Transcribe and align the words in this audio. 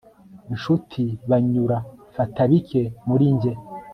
Nshuti 0.53 1.01
banyura 1.29 1.77
fata 2.15 2.41
bike 2.51 2.81
muri 3.07 3.25
njye 3.35 3.51